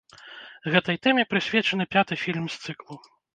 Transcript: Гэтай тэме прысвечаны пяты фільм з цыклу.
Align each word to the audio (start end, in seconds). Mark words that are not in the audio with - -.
Гэтай 0.75 0.97
тэме 1.03 1.25
прысвечаны 1.33 1.87
пяты 1.97 2.19
фільм 2.23 2.49
з 2.55 2.65
цыклу. 2.65 2.99